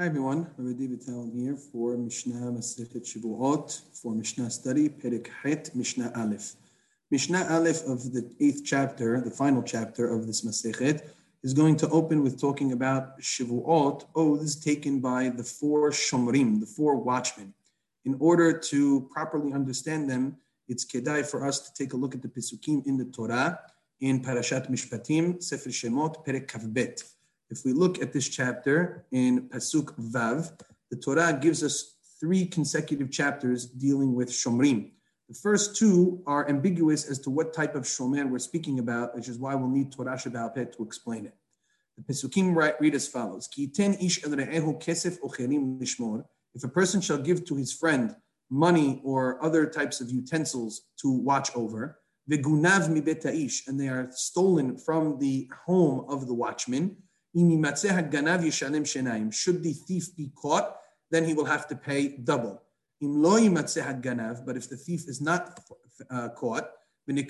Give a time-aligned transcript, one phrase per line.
[0.00, 5.74] Hi everyone, Rabbi David Talon here for Mishnah Masechet Shavuot for Mishnah study, Perek Het,
[5.74, 6.54] Mishnah Aleph.
[7.10, 11.02] Mishnah Aleph of the eighth chapter, the final chapter of this Masechet,
[11.42, 16.60] is going to open with talking about Shavuot, oh, oaths taken by the four Shomrim,
[16.60, 17.52] the four watchmen.
[18.04, 20.36] In order to properly understand them,
[20.68, 23.58] it's kedai for us to take a look at the Pesukim in the Torah,
[24.00, 27.02] in Parashat Mishpatim, Sefer Shemot, Perek Kafbet.
[27.50, 30.52] If we look at this chapter in Pasuk Vav,
[30.90, 34.90] the Torah gives us three consecutive chapters dealing with Shomrim.
[35.28, 39.28] The first two are ambiguous as to what type of Shomer we're speaking about, which
[39.28, 41.34] is why we'll need Torah Shabbat to explain it.
[41.96, 43.48] The Pesukim read as follows.
[46.54, 48.16] If a person shall give to his friend
[48.50, 51.98] money or other types of utensils to watch over,
[52.30, 56.96] and they are stolen from the home of the watchman,
[59.30, 60.76] should the thief be caught,
[61.10, 62.62] then he will have to pay double.
[63.00, 65.60] But if the thief is not
[66.10, 66.70] uh, caught,
[67.06, 67.22] then the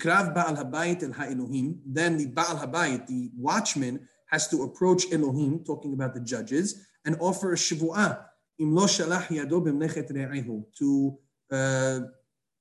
[2.33, 7.55] Baal Habayit, the watchman, has to approach Elohim, talking about the judges, and offer a
[7.55, 8.25] shivu'ah
[10.77, 11.17] to
[11.51, 11.99] uh,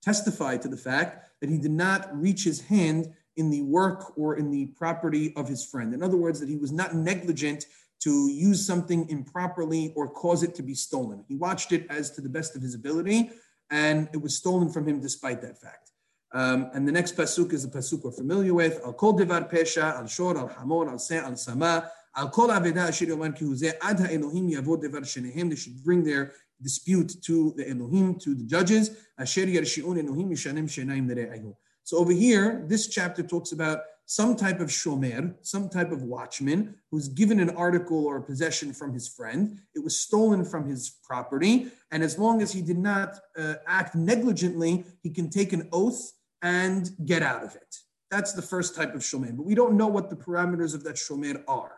[0.03, 4.37] testify to the fact that he did not reach his hand in the work or
[4.37, 5.95] in the property of his friend.
[5.95, 7.67] In other words, that he was not negligent
[8.01, 11.25] to use something improperly or cause it to be stolen.
[11.29, 13.31] He watched it as to the best of his ability,
[13.71, 15.93] and it was stolen from him despite that fact.
[16.33, 18.81] Um, and the next pasuk is the pasuk we're familiar with.
[18.85, 22.89] Al kol devar pesha, al shor, al hamor, al se, al sama, al kol aveda
[22.89, 23.47] asher yoman ki
[23.83, 25.49] ad ha-Elohim yavod devar shenehem.
[25.49, 28.91] They should bring their dispute to the Elohim, to the judges.
[29.19, 31.55] Asher yarshi'un Elohim yishanem shenaim nere'ayu.
[31.89, 36.75] So over here, this chapter talks about some type of shomer, some type of watchman
[36.91, 39.59] who's given an article or a possession from his friend.
[39.75, 41.69] It was stolen from his property.
[41.91, 46.13] And as long as he did not uh, act negligently, he can take an oath
[46.43, 47.79] and get out of it.
[48.11, 49.35] That's the first type of shomer.
[49.35, 51.77] But we don't know what the parameters of that shomer are.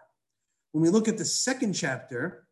[0.72, 2.48] When we look at the second chapter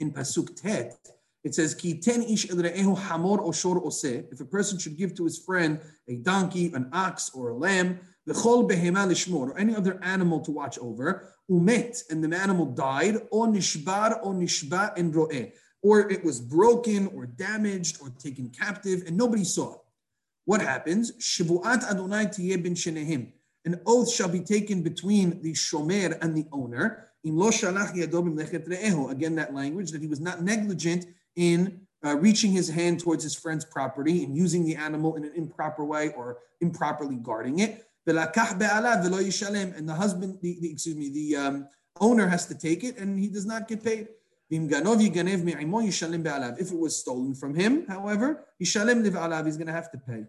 [0.00, 0.96] in Pasuk Tet,
[1.42, 4.04] it says, Ki ten ish hamor oshor ose.
[4.04, 8.00] If a person should give to his friend a donkey, an ox, or a lamb,
[8.28, 13.16] chol behema lishmor, or any other animal to watch over, umet, and the animal died,
[13.32, 15.12] o nishbar o nishba en
[15.82, 19.80] or it was broken or damaged or taken captive, and nobody saw it.
[20.44, 21.12] What happens?
[21.12, 23.32] Shivuat Adonai tiyeh bin shenehim.
[23.64, 27.06] An oath shall be taken between the shomer and the owner.
[27.22, 27.36] Again,
[29.36, 31.06] that language that he was not negligent
[31.40, 35.32] in uh, reaching his hand towards his friend's property and using the animal in an
[35.34, 37.86] improper way or improperly guarding it.
[38.06, 38.18] And
[39.88, 41.68] the husband, the, the excuse me, the um,
[42.00, 44.08] owner has to take it and he does not get paid.
[44.50, 44.72] If
[46.72, 50.24] it was stolen from him, however, he's going to have to pay.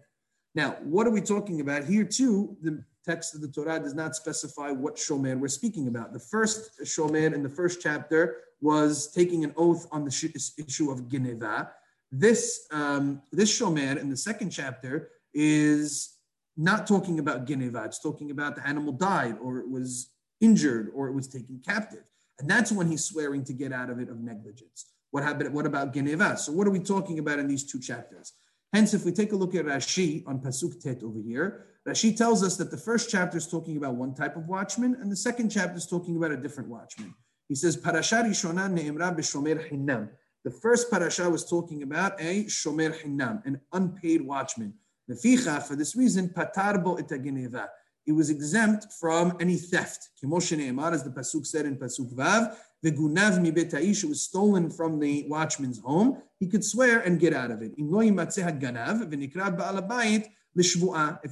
[0.54, 2.04] Now, what are we talking about here?
[2.04, 6.12] Too, the text of the Torah does not specify what shomer we're speaking about.
[6.12, 11.08] The first shomer in the first chapter was taking an oath on the issue of
[11.08, 11.70] Geneva.
[12.12, 16.16] This, um, this Shomer in the second chapter is
[16.56, 17.82] not talking about Geneva.
[17.84, 20.10] It's talking about the animal died or it was
[20.40, 22.04] injured or it was taken captive.
[22.38, 24.86] And that's when he's swearing to get out of it of negligence.
[25.10, 25.52] What happened?
[25.52, 26.36] What about Geneva?
[26.36, 28.32] So what are we talking about in these two chapters?
[28.72, 32.42] Hence, if we take a look at Rashi on Pasuk Tet over here, Rashi tells
[32.42, 35.50] us that the first chapter is talking about one type of watchman, and the second
[35.50, 37.14] chapter is talking about a different watchman.
[37.48, 40.08] He says, Parasha Rishona ne'emra b'shomer hinam.
[40.44, 44.74] The first parasha was talking about a shomer hinam, an unpaid watchman.
[45.10, 47.68] Neficha, for this reason, patarbo itageneva.
[48.06, 50.08] It was exempt from any theft.
[50.22, 54.98] Kimoshe ne'emar, as the pasuk said in pasuk vav, v'gunav mi betaish, was stolen from
[54.98, 56.22] the watchman's home.
[56.42, 57.72] He could swear and get out of it.
[57.78, 57.86] If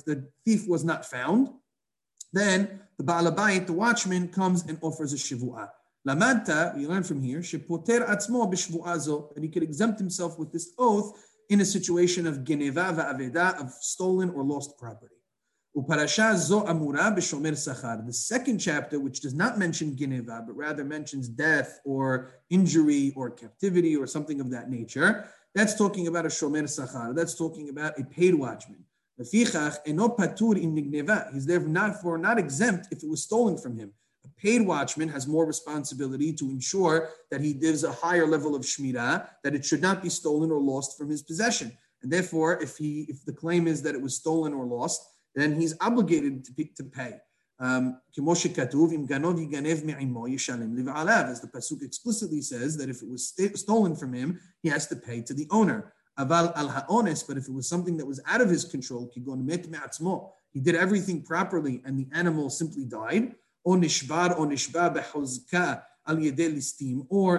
[0.04, 1.48] the thief was not found,
[2.32, 5.68] then the ba'alabayit, the watchman, comes and offers a shivu'ah.
[6.06, 11.20] Lamanta, we learn from here, shepoter atzmo that he could exempt himself with this oath
[11.48, 15.19] in a situation of geneva va'aveda, of stolen or lost property.
[15.86, 23.30] The second chapter, which does not mention geneva, but rather mentions death or injury or
[23.30, 27.14] captivity or something of that nature, that's talking about a shomer sachar.
[27.14, 28.84] That's talking about a paid watchman.
[29.18, 29.52] He's
[31.46, 33.92] therefore not for not exempt if it was stolen from him.
[34.24, 38.62] A paid watchman has more responsibility to ensure that he gives a higher level of
[38.62, 41.76] shmirah, that it should not be stolen or lost from his possession.
[42.02, 45.02] And therefore, if he if the claim is that it was stolen or lost,
[45.34, 47.14] then he's obligated to, to pay.
[47.58, 48.16] Um, as
[51.40, 54.96] the pasuk explicitly says that if it was st- stolen from him, he has to
[54.96, 55.92] pay to the owner.
[56.18, 56.68] Aval al
[57.28, 61.82] but if it was something that was out of his control, he did everything properly
[61.84, 63.34] and the animal simply died,
[63.64, 63.76] or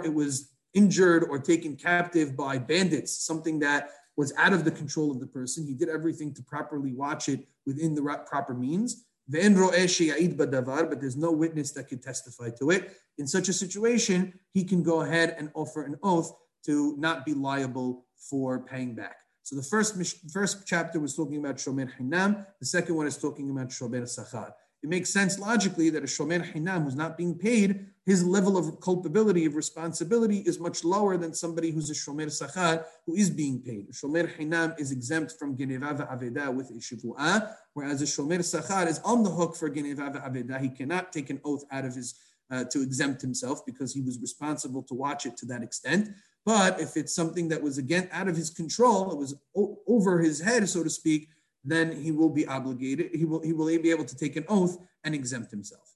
[0.06, 5.12] it was injured or taken captive by bandits, something that was out of the control
[5.12, 5.66] of the person.
[5.66, 9.06] He did everything to properly watch it within the proper means.
[9.28, 12.98] But there's no witness that could testify to it.
[13.18, 16.34] In such a situation, he can go ahead and offer an oath
[16.66, 19.16] to not be liable for paying back.
[19.44, 19.96] So the first
[20.32, 22.46] first chapter was talking about shomer hinam.
[22.60, 24.54] The second one is talking about shomer sachar.
[24.84, 28.82] It makes sense logically that a shomer hinam who's not being paid, his level of
[28.82, 33.62] culpability of responsibility is much lower than somebody who's a shomer sachar who is being
[33.62, 33.90] paid.
[33.90, 38.88] A shomer hinam is exempt from geneva aveda with a shivu'ah, whereas a shomer sachar
[38.88, 40.60] is on the hook for geneva aveda.
[40.60, 42.16] He cannot take an oath out of his
[42.50, 46.10] uh, to exempt himself because he was responsible to watch it to that extent.
[46.46, 50.20] But if it's something that was again out of his control, it was o- over
[50.20, 51.30] his head, so to speak,
[51.64, 53.12] then he will be obligated.
[53.14, 55.96] He will he will be able to take an oath and exempt himself.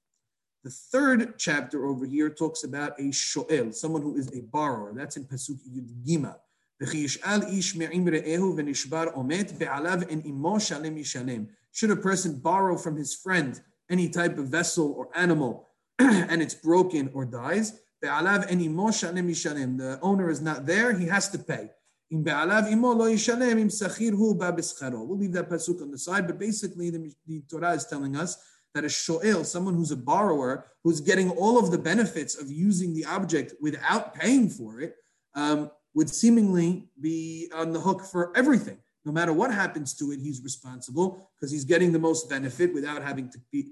[0.63, 4.93] The third chapter over here talks about a shoel, someone who is a borrower.
[4.95, 6.39] That's in pasuk Yud Gimel.
[11.71, 15.69] Should a person borrow from his friend any type of vessel or animal
[15.99, 18.09] and it's broken or dies, the
[20.01, 21.69] owner is not there, he has to pay.
[22.11, 22.21] We'll
[25.17, 28.37] leave that pasuk on the side, but basically the, the Torah is telling us
[28.73, 32.93] that a shoel, someone who's a borrower, who's getting all of the benefits of using
[32.93, 34.95] the object without paying for it,
[35.33, 38.77] um, would seemingly be on the hook for everything.
[39.05, 43.01] No matter what happens to it, he's responsible because he's getting the most benefit without
[43.01, 43.71] having to be,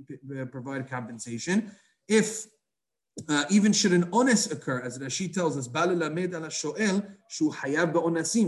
[0.52, 1.72] provide compensation.
[2.08, 2.46] If
[3.30, 5.68] uh, even should an ones occur, as Rashi tells us,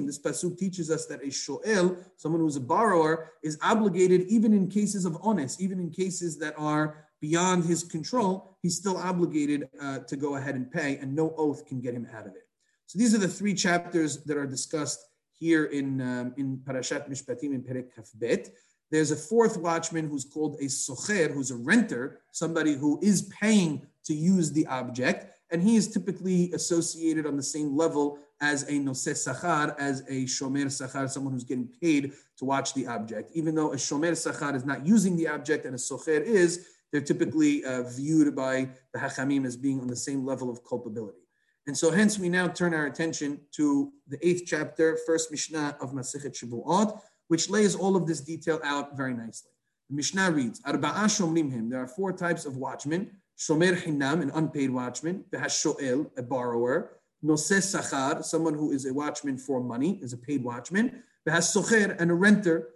[0.05, 4.67] This pasuk teaches us that a shoel, someone who's a borrower, is obligated even in
[4.67, 9.99] cases of ones, even in cases that are beyond his control, he's still obligated uh,
[9.99, 12.47] to go ahead and pay, and no oath can get him out of it.
[12.87, 14.99] So these are the three chapters that are discussed
[15.31, 18.49] here in, um, in Parashat Mishpatim in Perek Kafbet.
[18.91, 23.85] There's a fourth watchman who's called a socher, who's a renter, somebody who is paying
[24.05, 28.73] to use the object, and he is typically associated on the same level as a
[28.73, 33.31] noseh sachar, as a shomer sachar, someone who's getting paid to watch the object.
[33.33, 37.01] Even though a shomer sachar is not using the object and a socher is, they're
[37.01, 41.19] typically uh, viewed by the hachamim as being on the same level of culpability.
[41.67, 45.93] And so hence we now turn our attention to the eighth chapter, first Mishnah of
[45.93, 49.51] Masechet Shavuot, which lays all of this detail out very nicely.
[49.89, 53.11] The Mishnah reads, shomrim There are four types of watchmen.
[53.37, 55.25] Shomer hinam, an unpaid watchman.
[55.33, 56.91] Shoel, a borrower.
[57.23, 61.03] Noseh sachar, someone who is a watchman for money, is a paid watchman.
[61.27, 62.69] Socher, and a renter.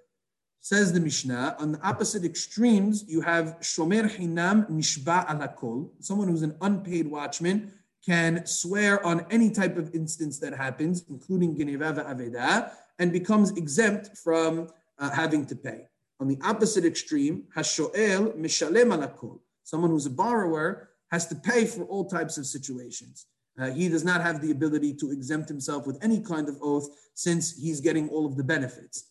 [0.62, 6.42] Says the Mishnah, on the opposite extremes, you have shomer hinam nishba alakol, someone who's
[6.42, 7.72] an unpaid watchman
[8.06, 14.18] can swear on any type of instance that happens, including geneva aveda, and becomes exempt
[14.18, 14.68] from
[14.98, 15.86] uh, having to pay.
[16.20, 21.83] On the opposite extreme, hashoel mishalem alakol, someone who's a borrower has to pay for
[21.83, 23.27] all types of situations.
[23.60, 26.88] Uh, he does not have the ability to exempt himself with any kind of oath
[27.13, 29.10] since he's getting all of the benefits.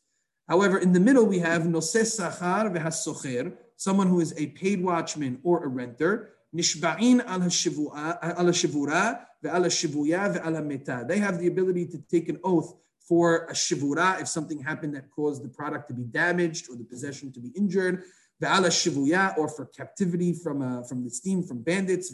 [0.49, 5.64] However, in the middle, we have noseh sachar someone who is a paid watchman or
[5.64, 11.04] a renter, nishba'in al hashivura ve'al hashivuya ve'al meta.
[11.06, 12.75] They have the ability to take an oath
[13.06, 16.85] for a shivura if something happened that caused the product to be damaged or the
[16.85, 18.04] possession to be injured,
[18.42, 22.12] shivuya, or for captivity from, uh, from the steam from bandits,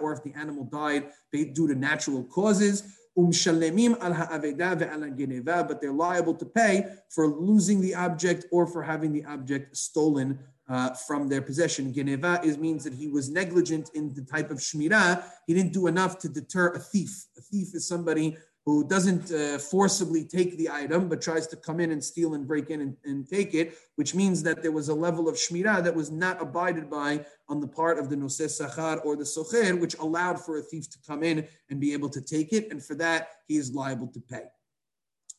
[0.00, 2.82] or if the animal died due to natural causes,
[3.18, 9.12] umshalemim al ha'aveda but they're liable to pay for losing the object or for having
[9.12, 11.92] the object stolen uh, from their possession.
[11.92, 15.22] Geneva is means that he was negligent in the type of shmirah.
[15.46, 17.26] He didn't do enough to deter a thief.
[17.36, 21.80] A thief is somebody who doesn't uh, forcibly take the item, but tries to come
[21.80, 24.88] in and steal and break in and, and, take it, which means that there was
[24.88, 28.46] a level of shmirah that was not abided by on the part of the noseh
[28.46, 32.08] sachar or the socher, which allowed for a thief to come in and be able
[32.08, 32.70] to take it.
[32.70, 34.44] And for that, he is liable to pay.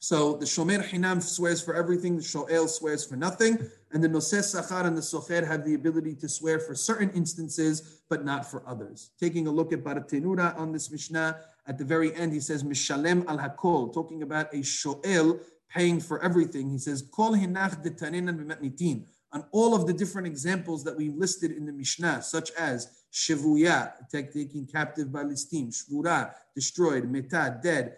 [0.04, 3.58] So the shomer hinam swears for everything, the shoel swears for nothing,
[3.94, 8.02] and the noseh sachar and the socher have the ability to swear for certain instances,
[8.10, 9.12] but not for others.
[9.18, 13.26] Taking a look at Bartenura on this Mishnah, at the very end, he says, Mishalem
[13.30, 16.70] al hakol, talking about a shoel paying for everything.
[16.70, 21.66] He says, Kol hinach detaninan on all of the different examples that we listed in
[21.66, 27.96] the Mishnah, such as Shevuya, taken captive by Listim, Shvura, destroyed, Meta, dead,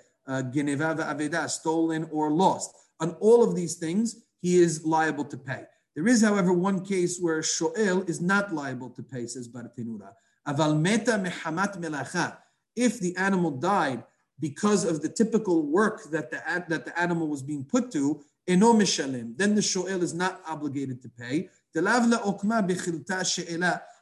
[0.51, 2.72] Geneva Aveda, stolen or lost.
[3.00, 5.63] On all of these things, he is liable to pay.
[5.96, 10.12] There is, however, one case where Shoel is not liable to pay, says Bartenura.
[10.48, 12.38] Aval mehamat melacha.
[12.75, 14.03] If the animal died
[14.39, 18.74] because of the typical work that the, that the animal was being put to, eno
[18.74, 21.50] mishalim, then the shoel is not obligated to pay.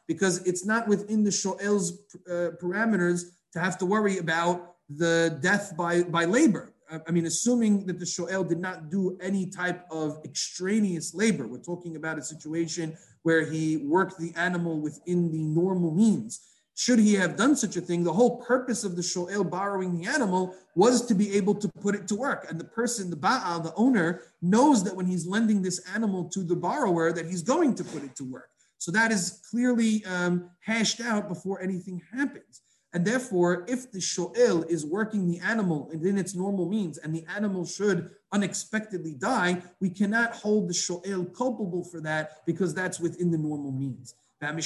[0.06, 5.74] Because it's not within the shoel's uh, parameters to have to worry about the death
[5.76, 6.72] by, by labor.
[7.06, 11.58] I mean, assuming that the shoel did not do any type of extraneous labor, we're
[11.58, 16.40] talking about a situation where he worked the animal within the normal means.
[16.76, 20.06] Should he have done such a thing, the whole purpose of the shoel borrowing the
[20.06, 22.46] animal was to be able to put it to work.
[22.50, 26.42] And the person, the ba'al, the owner, knows that when he's lending this animal to
[26.42, 28.50] the borrower, that he's going to put it to work.
[28.78, 32.60] So that is clearly um, hashed out before anything happens.
[32.94, 37.26] And therefore, if the shoel is working the animal within its normal means and the
[37.26, 43.32] animal should unexpectedly die, we cannot hold the shoel culpable for that because that's within
[43.32, 44.14] the normal means.
[44.40, 44.58] There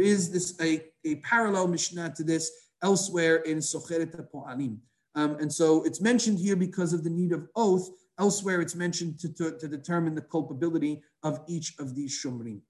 [0.00, 2.50] is this a, a parallel Mishnah to this
[2.82, 4.78] elsewhere in Socheret Po'alim.
[5.16, 7.88] Um, and so it's mentioned here because of the need of oath.
[8.18, 12.60] Elsewhere, it's mentioned to, to, to determine the culpability of each of these Shumrim.